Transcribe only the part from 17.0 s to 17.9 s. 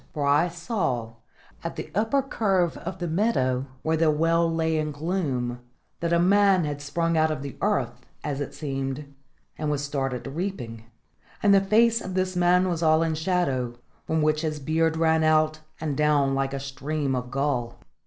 of gall.